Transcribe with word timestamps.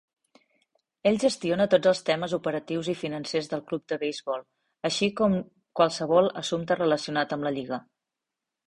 Ell 1.09 1.17
gestiona 1.23 1.67
tots 1.73 1.89
els 1.91 2.01
temes 2.07 2.33
operatius 2.37 2.89
i 2.93 2.97
financers 3.03 3.51
del 3.53 3.63
club 3.69 3.85
de 3.93 4.01
beisbol, 4.07 4.49
així 4.91 5.13
com 5.21 5.37
qualsevol 5.83 6.35
assumpte 6.45 6.81
relacionat 6.85 7.39
amb 7.39 7.49
la 7.51 7.59
lliga. 7.61 7.83